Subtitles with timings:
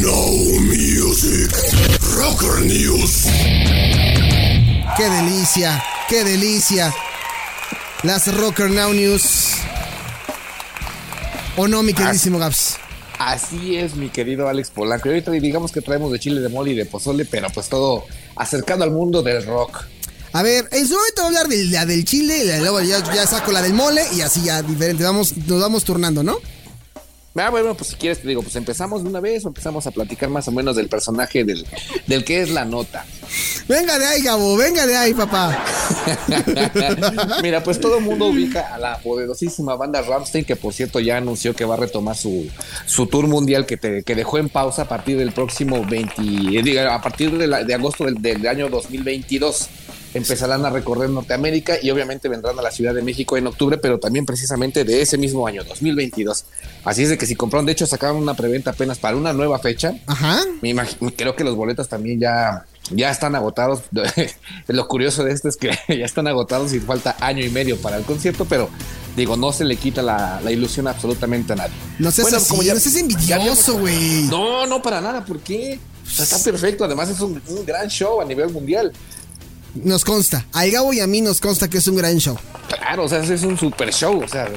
[0.00, 0.26] No
[0.62, 1.52] Music
[2.16, 3.26] Rocker News.
[4.96, 5.84] ¡Qué delicia!
[6.08, 6.94] ¡Qué delicia!
[8.02, 9.50] Las Rocker Now News.
[11.56, 12.76] ¿O no, mi queridísimo Gaps?
[13.18, 15.08] Así es, mi querido Alex Polanco.
[15.08, 18.06] Y ahorita digamos que traemos de chile de mole y de pozole, pero pues todo
[18.36, 19.84] acercando al mundo del rock.
[20.32, 23.04] A ver, en su momento voy a hablar de la del chile, y luego ya,
[23.12, 25.04] ya saco la del mole y así ya diferente.
[25.04, 26.38] Vamos, nos vamos turnando, ¿no?
[27.34, 29.90] Ah, bueno, pues si quieres te digo, pues empezamos de una vez o empezamos a
[29.90, 31.66] platicar más o menos del personaje del,
[32.06, 33.06] del que es la nota.
[33.66, 35.64] Venga de ahí, Gabo, venga de ahí, papá.
[37.42, 41.16] Mira, pues todo el mundo ubica a la poderosísima banda Ramstein, que por cierto ya
[41.16, 42.48] anunció que va a retomar su,
[42.86, 46.62] su tour mundial que, te, que dejó en pausa a partir del próximo 20, eh,
[46.62, 49.68] diga, a partir de, la- de agosto del, del año 2022
[50.14, 53.98] empezarán a recorrer Norteamérica y obviamente vendrán a la Ciudad de México en octubre, pero
[53.98, 56.44] también precisamente de ese mismo año, 2022.
[56.84, 59.58] Así es de que si compraron, de hecho sacaron una preventa apenas para una nueva
[59.58, 59.94] fecha.
[60.06, 60.40] Ajá.
[60.60, 63.80] Me imagino, creo que los boletos también ya, ya están agotados.
[64.68, 67.96] Lo curioso de esto es que ya están agotados y falta año y medio para
[67.96, 68.68] el concierto, pero
[69.16, 71.74] digo, no se le quita la, la ilusión absolutamente a nadie.
[71.98, 74.22] No seas Bueno, así, como ya- no seas envidioso, güey.
[74.24, 75.24] No, no, para nada.
[75.24, 75.78] ¿Por qué?
[76.04, 76.84] O sea, está perfecto.
[76.84, 78.92] Además, es un, un gran show a nivel mundial.
[79.74, 80.44] Nos consta.
[80.52, 82.36] Al Gabo y a mí nos consta que es un gran show.
[82.68, 84.22] Claro, o sea, es un super show.
[84.22, 84.48] O sea,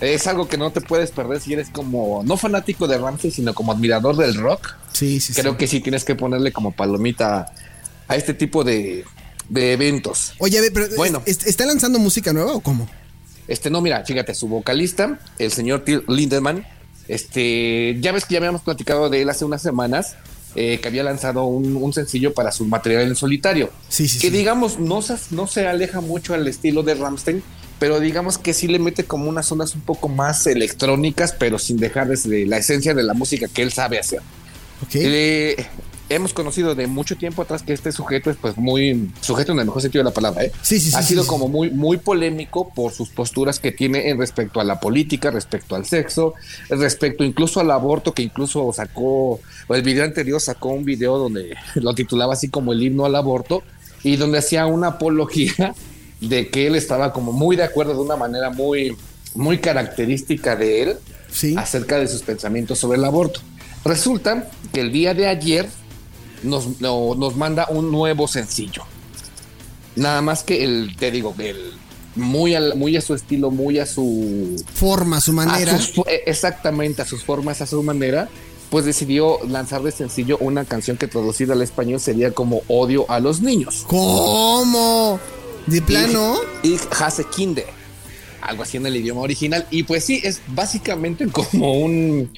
[0.00, 3.54] es algo que no te puedes perder si eres como, no fanático de Ramsey, sino
[3.54, 4.74] como admirador del rock.
[4.92, 5.58] Sí, sí, Creo sí.
[5.58, 7.52] que sí tienes que ponerle como palomita
[8.08, 9.04] a este tipo de,
[9.48, 10.34] de eventos.
[10.38, 11.22] Oye, pero Bueno.
[11.26, 12.88] ¿est- ¿está lanzando música nueva o cómo?
[13.48, 16.64] Este, no, mira, fíjate, su vocalista, el señor Till Lindemann,
[17.08, 20.14] este, ya ves que ya habíamos platicado de él hace unas semanas,
[20.54, 23.70] eh, que había lanzado un, un sencillo para su material en solitario.
[23.88, 24.36] Sí, sí, que sí.
[24.36, 27.42] digamos, no se, no se aleja mucho al estilo de Ramstein,
[27.78, 31.78] pero digamos que sí le mete como unas zonas un poco más electrónicas, pero sin
[31.78, 34.20] dejar desde la esencia de la música que él sabe hacer.
[34.82, 34.94] Ok.
[34.94, 35.66] Eh,
[36.08, 39.66] hemos conocido de mucho tiempo atrás que este sujeto es pues muy sujeto en el
[39.66, 40.52] mejor sentido de la palabra, ¿eh?
[40.62, 41.28] Sí, sí, sí, ha sí, sido sí.
[41.28, 45.74] como muy muy polémico por sus posturas que tiene en respecto a la política, respecto
[45.74, 46.34] al sexo,
[46.68, 51.94] respecto incluso al aborto que incluso sacó el video anterior sacó un video donde lo
[51.94, 53.62] titulaba así como el himno al aborto
[54.02, 55.74] y donde hacía una apología
[56.20, 58.96] de que él estaba como muy de acuerdo de una manera muy
[59.34, 60.96] muy característica de él
[61.56, 63.40] acerca de sus pensamientos sobre el aborto.
[63.84, 65.68] Resulta que el día de ayer
[66.42, 68.84] nos, no- nos manda un nuevo sencillo.
[69.96, 71.72] Nada más que el, te digo, el
[72.14, 74.62] muy, al- muy a su estilo, muy a su...
[74.74, 75.74] Forma, su manera.
[75.74, 78.28] a sus fo- exactamente, a sus formas, a su manera,
[78.70, 83.20] pues decidió lanzar de sencillo una canción que traducida al español sería como Odio a
[83.20, 83.84] los niños.
[83.86, 85.18] ¿Cómo?
[85.66, 86.36] ¿De plano?
[86.62, 87.66] Y hace kinder.
[88.42, 89.66] Algo así en el idioma original.
[89.70, 92.32] Y pues sí, es básicamente como un.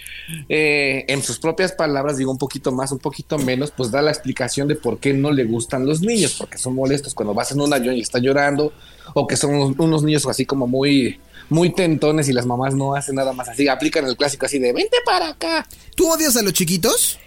[0.49, 4.11] eh, en sus propias palabras, digo un poquito más, un poquito menos, pues da la
[4.11, 7.61] explicación de por qué no le gustan los niños, porque son molestos cuando vas en
[7.61, 8.73] un avión y está llorando,
[9.15, 11.19] o que son unos, unos niños así como muy.
[11.51, 14.73] Muy tentones y las mamás no hacen nada más así, aplican el clásico así de
[14.73, 15.69] vente para acá.
[15.95, 17.19] ¿Tú odias a los chiquitos?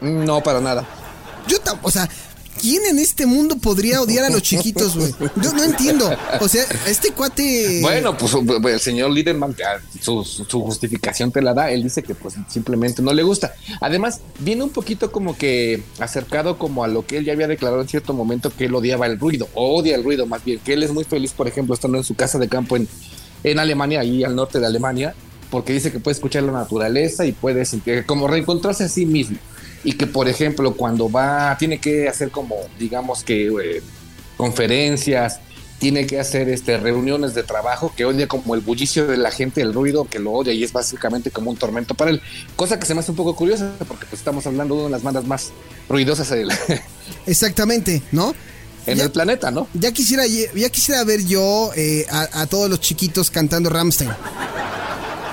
[0.00, 0.84] No, para nada.
[1.46, 2.08] Yo o sea,
[2.60, 5.14] ¿quién en este mundo podría odiar a los chiquitos, güey?
[5.42, 6.10] Yo no entiendo.
[6.40, 7.80] O sea, este cuate.
[7.82, 8.34] Bueno, pues
[8.74, 11.70] el señor Liderman, ah, su, su- su justificación te la da.
[11.70, 13.54] Él dice que pues simplemente no le gusta.
[13.80, 17.82] Además, viene un poquito como que acercado como a lo que él ya había declarado
[17.82, 20.72] en cierto momento que él odiaba el ruido, o odia el ruido más bien, que
[20.74, 22.86] él es muy feliz, por ejemplo, estando en su casa de campo en,
[23.44, 25.14] en Alemania, ahí al norte de Alemania,
[25.50, 29.36] porque dice que puede escuchar la naturaleza y puede sentir como reencontrarse a sí mismo.
[29.84, 33.82] Y que, por ejemplo, cuando va, tiene que hacer como, digamos que eh,
[34.36, 35.40] conferencias,
[35.78, 39.62] tiene que hacer este, reuniones de trabajo, que odia como el bullicio de la gente,
[39.62, 42.20] el ruido, que lo odia y es básicamente como un tormento para él.
[42.56, 44.92] Cosa que se me hace un poco curiosa, porque pues estamos hablando de una de
[44.92, 45.50] las bandas más
[45.88, 46.52] ruidosas del-
[47.26, 48.34] Exactamente, ¿no?
[48.86, 49.68] en Ya- el planeta, ¿no?
[49.74, 54.10] Ya quisiera, ya quisiera ver yo eh, a, a todos los chiquitos cantando Ramstein.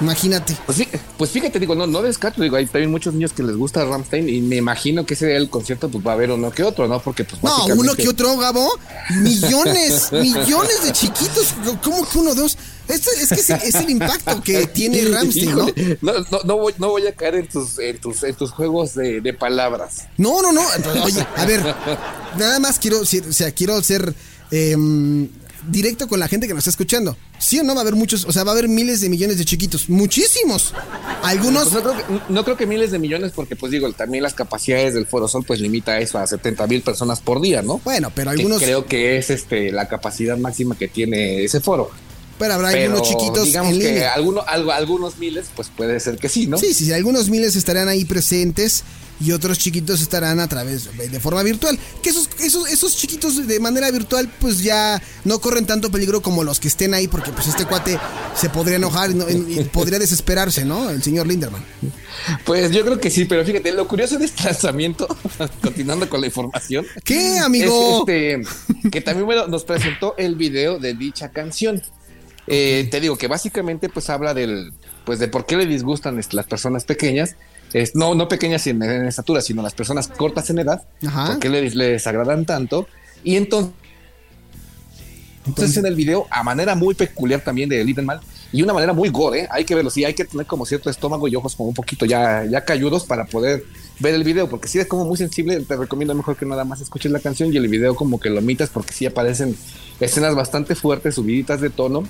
[0.01, 0.55] Imagínate.
[0.65, 0.83] Pues,
[1.17, 4.29] pues fíjate, digo, no, no descarto, digo, hay también muchos niños que les gusta Ramstein
[4.29, 7.01] y me imagino que ese el concierto pues va a haber uno que otro, ¿no?
[7.01, 8.69] Porque pues No, uno que otro, Gabo.
[9.21, 11.53] Millones, millones de chiquitos.
[11.83, 12.57] ¿Cómo que uno, dos?
[12.87, 15.67] Esto, es que es el, es el impacto que tiene Ramstein, ¿no?
[16.01, 18.93] No, no, no voy, no voy a caer en tus, en tus, en tus juegos
[18.95, 20.07] de, de palabras.
[20.17, 20.61] No, no, no.
[21.03, 21.61] Oye, a ver,
[22.37, 24.13] nada más quiero, o sea, quiero ser
[25.67, 27.15] directo con la gente que nos está escuchando.
[27.39, 29.37] Sí o no va a haber muchos, o sea, va a haber miles de millones
[29.37, 30.73] de chiquitos, muchísimos.
[31.23, 34.23] Algunos, Pues no, creo que, no creo que miles de millones, porque pues digo, también
[34.23, 37.79] las capacidades del Foro Sol pues limita eso a 70 mil personas por día, ¿no?
[37.83, 41.89] bueno, pero Que algunos, creo que es este la capacidad máxima que tiene ese foro.
[42.39, 44.13] pero habrá Pero algunos chiquitos digamos en que línea.
[44.13, 46.57] alguno, algo, algunos miles, pues puede ser que sí, ¿no?
[46.57, 48.83] Sí, sí, sí, algunos miles estarán ahí presentes
[49.19, 51.77] y otros chiquitos estarán a través de forma virtual.
[52.03, 56.43] Que esos, esos, esos chiquitos de manera virtual, pues ya no corren tanto peligro como
[56.43, 57.99] los que estén ahí, porque pues este cuate
[58.35, 60.89] se podría enojar y, no- y podría desesperarse, ¿no?
[60.89, 61.63] El señor Linderman.
[62.45, 65.07] Pues yo creo que sí, pero fíjate, lo curioso de este lanzamiento,
[65.61, 68.05] continuando con la información, ¿Qué, amigo?
[68.07, 71.81] es este, que también bueno, nos presentó el video de dicha canción.
[72.47, 74.73] Eh, te digo que básicamente pues habla del,
[75.05, 77.35] pues de por qué le disgustan este, las personas pequeñas,
[77.73, 81.27] es, no, no pequeñas en, en estatura, sino las personas cortas en edad, Ajá.
[81.27, 82.87] por qué le, le desagradan tanto.
[83.23, 83.71] Y entonces,
[85.45, 88.19] entonces en el video, a manera muy peculiar también de Lidenman,
[88.51, 89.47] y una manera muy gore, ¿eh?
[89.51, 92.05] hay que verlo, sí, hay que tener como cierto estómago y ojos como un poquito
[92.05, 93.65] ya, ya cayudos para poder
[93.99, 96.79] ver el video, porque si es como muy sensible, te recomiendo mejor que nada más
[96.79, 99.55] escuches la canción y el video como que lo omitas, porque sí aparecen
[99.99, 102.03] escenas bastante fuertes, subiditas de tono,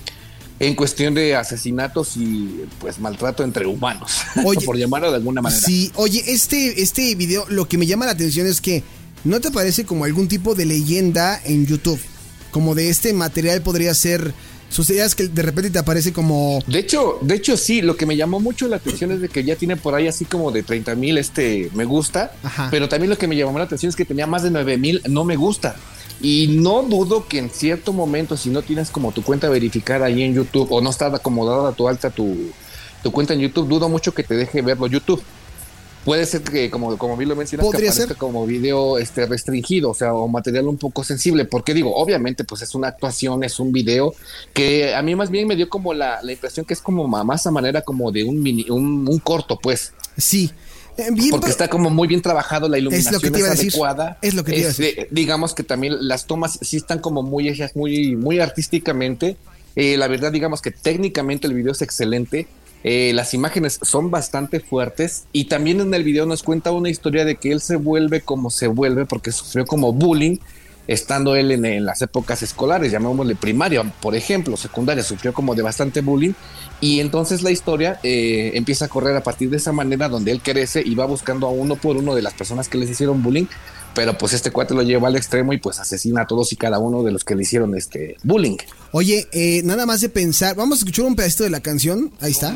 [0.59, 4.11] en cuestión de asesinatos y pues maltrato entre humanos,
[4.45, 5.61] Oye, por llamarlo de alguna manera.
[5.61, 8.83] Sí, oye, este, este video, lo que me llama la atención es que
[9.23, 11.99] ¿no te parece como algún tipo de leyenda en YouTube?
[12.51, 14.33] Como de este material podría ser.
[14.69, 16.61] Sucedías que de repente te aparece como.
[16.67, 19.45] De hecho, de hecho sí, lo que me llamó mucho la atención es de que
[19.45, 22.67] ya tiene por ahí así como de 30 mil este me gusta, Ajá.
[22.69, 25.01] pero también lo que me llamó la atención es que tenía más de 9 mil
[25.07, 25.77] no me gusta.
[26.21, 30.23] Y no dudo que en cierto momento, si no tienes como tu cuenta verificada ahí
[30.23, 32.51] en YouTube o no está acomodada a tu alta tu,
[33.03, 35.21] tu cuenta en YouTube, dudo mucho que te deje verlo YouTube.
[36.03, 38.15] Puede ser que, como, como bien lo mencionas, que aparezca ser.
[38.15, 42.61] como video este, restringido, o sea, o material un poco sensible, porque digo, obviamente, pues
[42.61, 44.15] es una actuación, es un video
[44.53, 47.45] que a mí más bien me dio como la, la impresión que es como más
[47.45, 50.51] a manera como de un mini, un, un corto, pues, Sí.
[50.97, 53.47] Eh, bien, porque está como muy bien trabajado, la iluminación Es lo que te iba
[53.47, 53.71] a decir.
[53.71, 54.17] adecuada.
[54.21, 57.23] Es lo que te iba a Este, digamos que también las tomas sí están como
[57.23, 59.37] muy hechas, muy, muy artísticamente.
[59.75, 62.47] Eh, la verdad, digamos que técnicamente el video es excelente.
[62.83, 67.25] Eh, las imágenes son bastante fuertes y también en el video nos cuenta una historia
[67.25, 70.37] de que él se vuelve como se vuelve porque sufrió como bullying
[70.87, 75.61] estando él en, en las épocas escolares, llamémosle primaria, por ejemplo, secundaria, sufrió como de
[75.61, 76.33] bastante bullying
[76.79, 80.41] y entonces la historia eh, empieza a correr a partir de esa manera donde él
[80.41, 83.45] crece y va buscando a uno por uno de las personas que les hicieron bullying,
[83.95, 86.77] pero pues este cuate lo lleva al extremo y pues asesina a todos y cada
[86.77, 88.57] uno de los que le hicieron este bullying.
[88.91, 90.55] Oye, eh, nada más de pensar.
[90.55, 92.11] Vamos a escuchar un pedacito de la canción.
[92.21, 92.55] Ahí está.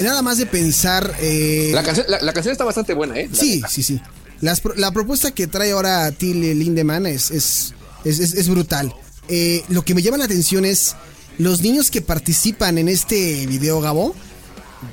[0.00, 1.14] Nada más de pensar.
[1.20, 3.28] eh, La canción, la, la canción está bastante buena, ¿eh?
[3.30, 3.68] La Sí, neta.
[3.68, 4.00] sí, sí.
[4.40, 7.74] Las la propuesta que trae ahora Till Lindemann es, es,
[8.04, 8.94] es, brutal.
[9.28, 10.94] Eh, lo que me llama la atención es
[11.38, 14.14] los niños que participan en este video, Gabo.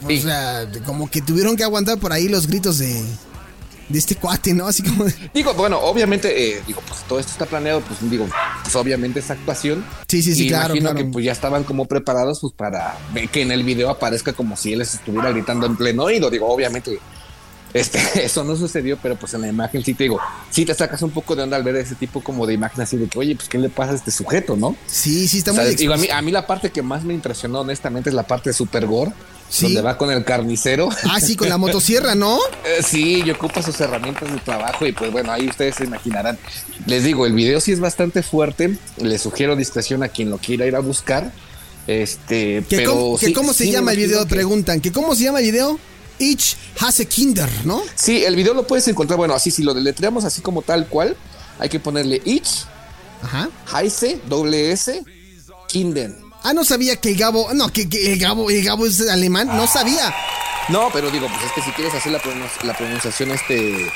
[0.04, 3.04] O sea, como que tuvieron que aguantar por ahí los gritos de,
[3.90, 4.66] de este cuate, ¿no?
[4.66, 5.06] Así como...
[5.06, 8.28] de- Digo, bueno, obviamente, eh, digo, pues todo esto está planeado, pues digo,
[8.66, 9.86] pues obviamente es actuación.
[10.08, 11.06] Sí, sí, sí, Y claro, Imagino claro.
[11.06, 14.58] que pues ya estaban como preparados pues para ver que en el video aparezca como
[14.58, 16.32] si él les estuviera gritando en pleno oído.
[16.32, 17.00] Digo, obviamente,
[17.76, 20.20] este, eso no sucedió, pero pues en la imagen sí te digo,
[20.50, 22.98] sí te sacas un poco de onda al ver ese tipo como de imagen así
[22.98, 24.76] de que, oye, pues qué le pasa a este sujeto, ¿no?
[24.88, 25.76] Sí, sí, está O sea, muy...
[25.76, 28.50] digo, a mí, a mí la parte que más me impresionó honestamente es la parte
[28.50, 29.12] de Super Gore,
[29.50, 29.66] Sí.
[29.66, 30.90] donde va con el carnicero.
[31.10, 32.40] Ah, sí, con la motosierra, ¿no?
[32.66, 36.38] Eh, Sí, y ocupa sus herramientas de trabajo y pues bueno, ahí ustedes se imaginarán.
[36.88, 38.78] Les digo, el video sí es bastante fuerte.
[38.98, 41.32] Les sugiero discreción a quien lo quiera ir a buscar.
[41.88, 44.82] Este, Que pero cómo, que cómo se sí llama el video, preguntan.
[44.82, 45.80] ¿Que cómo se llama el video?
[46.18, 47.82] Each has a kinder, ¿no?
[47.94, 51.16] Sí, el video lo puedes encontrar, bueno, así si lo deletreamos así como tal cual,
[51.60, 52.64] hay que ponerle Ich,
[53.22, 53.50] Ajá.
[53.74, 55.04] Heise, doble S,
[55.68, 56.25] Kinden.
[56.48, 59.48] Ah, no sabía que el Gabo, no, que, que el Gabo, el Gabo es alemán,
[59.48, 60.14] no sabía.
[60.70, 63.92] No, pero digo, pues es que si quieres hacer la pronunciación este,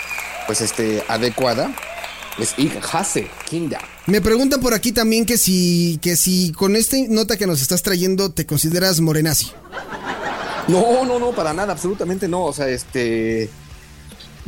[0.47, 1.71] pues este, adecuada,
[2.39, 3.79] es Ich hasse Kinder.
[4.07, 7.83] Me preguntan por aquí también que si, que si con esta nota que nos estás
[7.83, 9.51] trayendo te consideras morenazi.
[10.67, 12.45] No, no, no, para nada, absolutamente no.
[12.45, 13.47] O sea, este.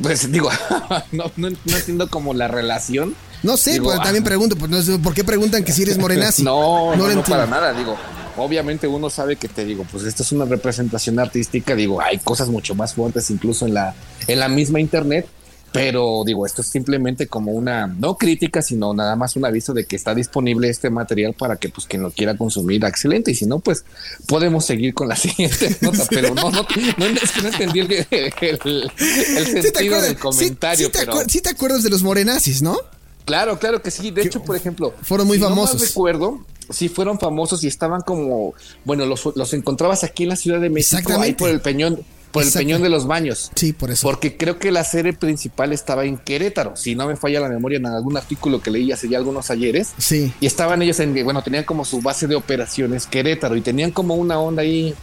[0.02, 0.50] Pues digo,
[1.12, 3.16] no, no, no entiendo como la relación.
[3.44, 4.04] No sé, Digo, pues ah.
[4.04, 6.44] también pregunto, pues no sé, ¿por qué preguntan que si eres morenazi?
[6.52, 7.74] No, no, no, para nada.
[7.74, 7.98] Digo,
[8.38, 11.76] obviamente uno sabe que te digo, pues esto es una representación artística.
[11.76, 13.96] Digo, hay cosas mucho más fuertes incluso en la,
[14.28, 15.28] en la misma internet.
[15.74, 19.86] Pero digo, esto es simplemente como una, no crítica, sino nada más un aviso de
[19.86, 23.32] que está disponible este material para que pues quien lo quiera consumir, excelente.
[23.32, 23.86] Y si no, pues
[24.28, 26.06] podemos seguir con la siguiente nota.
[26.10, 26.68] Pero no, no,
[26.98, 28.92] no, es que no entendí el, el,
[29.38, 30.88] el sentido del comentario.
[30.88, 31.14] Sí, pero...
[31.30, 32.78] sí te acuerdas de los morenazis, ¿no?
[33.26, 34.12] Claro, claro que sí.
[34.12, 35.82] De hecho, por ejemplo, fueron muy si famosos.
[35.82, 38.54] No recuerdo, sí fueron famosos y estaban como,
[38.86, 41.28] bueno, los, los encontrabas aquí en la Ciudad de México, Exactamente.
[41.28, 42.00] ahí por el Peñón,
[42.32, 42.52] por el.
[42.52, 43.52] Peñón de los Baños.
[43.56, 44.08] Sí, por eso.
[44.08, 47.78] Porque creo que la serie principal estaba en Querétaro, si no me falla la memoria
[47.78, 49.94] en algún artículo que leí hace ya algunos ayeres.
[49.98, 50.34] Sí.
[50.40, 54.16] Y estaban ellos en, bueno, tenían como su base de operaciones Querétaro y tenían como
[54.16, 54.96] una onda ahí,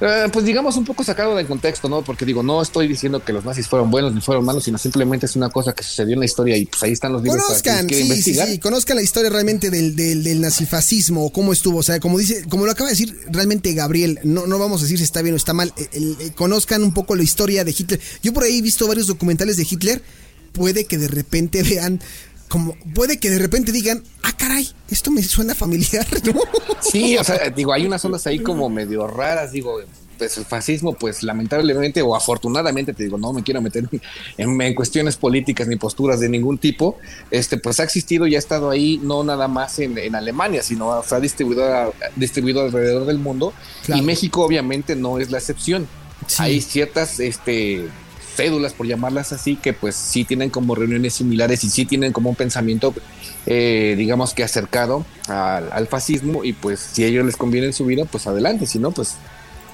[0.00, 2.02] eh, pues digamos un poco sacado del contexto, ¿no?
[2.02, 5.26] Porque digo, no estoy diciendo que los nazis fueron buenos ni fueron malos, sino simplemente
[5.26, 7.48] es una cosa que sucedió en la historia y pues ahí están los libros para
[7.48, 8.48] Conozcan, quiera sí, investigar.
[8.48, 11.78] sí, conozcan la historia realmente del, del, del nazifascismo o cómo estuvo.
[11.78, 14.84] O sea, como dice, como lo acaba de decir realmente Gabriel, no, no vamos a
[14.84, 15.72] decir si está bien o está mal.
[15.76, 18.00] eh, el- el- conozcan un poco la historia de Hitler.
[18.22, 20.02] Yo por ahí he visto varios documentales de Hitler.
[20.52, 22.00] Puede que de repente vean.
[22.48, 26.40] Como, puede que de repente digan, ah, caray, esto me suena familiar, ¿no?
[26.80, 29.80] Sí, o sea, digo, hay unas ondas ahí como medio raras, digo,
[30.18, 33.86] pues el fascismo, pues lamentablemente o afortunadamente, te digo, no me quiero meter
[34.38, 36.96] en, en cuestiones políticas ni posturas de ningún tipo,
[37.30, 41.02] este, pues ha existido y ha estado ahí, no nada más en, en Alemania, sino
[41.02, 43.52] se ha distribuido, distribuido alrededor del mundo
[43.84, 44.00] Claro.
[44.00, 45.86] y México obviamente no es la excepción.
[46.28, 46.42] Sí.
[46.42, 47.86] Hay ciertas, este
[48.36, 52.30] cédulas, por llamarlas así, que pues sí tienen como reuniones similares y sí tienen como
[52.30, 52.94] un pensamiento,
[53.46, 57.72] eh, digamos que acercado al, al fascismo y pues si a ellos les conviene en
[57.72, 59.16] su vida, pues adelante, si no, pues,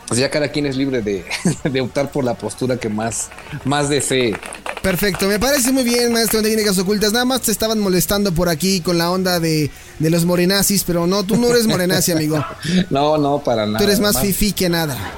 [0.06, 1.24] pues ya cada quien es libre de,
[1.64, 3.30] de optar por la postura que más,
[3.64, 4.34] más desee.
[4.82, 7.12] Perfecto, me parece muy bien, maestro de técnicas ocultas.
[7.12, 9.70] Nada más te estaban molestando por aquí con la onda de,
[10.00, 12.44] de los morenazis, pero no, tú no eres morenazi, amigo.
[12.90, 13.78] No, no, para nada.
[13.78, 14.96] Tú eres más fifí que nada.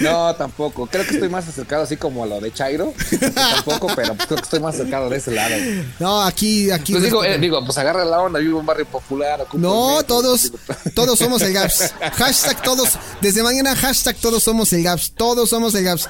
[0.00, 0.86] No, tampoco.
[0.86, 2.92] Creo que estoy más acercado así como a lo de Chairo.
[3.34, 5.54] tampoco, pero creo que estoy más acercado de ese lado.
[5.98, 6.92] No, aquí, aquí.
[6.92, 9.46] Pues digo, eh, digo, pues agarra la onda, vivo en un barrio popular.
[9.54, 10.52] No, metro, todos,
[10.94, 11.94] todos somos el Gaps.
[12.14, 15.12] Hashtag todos, desde mañana hashtag todos somos el Gaps.
[15.12, 16.08] Todos somos el Gaps.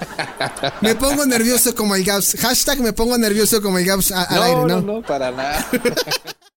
[0.81, 2.37] Me pongo nervioso como el Gaps.
[2.41, 4.81] Hashtag me pongo nervioso como el Gaps al No, aire, no, ¿no?
[4.81, 5.67] no, para nada.